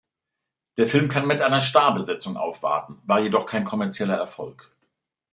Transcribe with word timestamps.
Der 0.77 0.87
Film 0.87 1.09
kann 1.09 1.27
mit 1.27 1.41
einer 1.41 1.59
Starbesetzung 1.61 2.35
aufwarten, 2.35 2.99
war 3.05 3.19
jedoch 3.19 3.45
kein 3.45 3.65
kommerzieller 3.65 4.15
Erfolg. 4.17 4.73